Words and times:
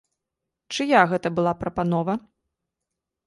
Чыя 0.75 1.01
гэта 1.11 1.31
была 1.37 1.53
прапанова? 1.61 2.13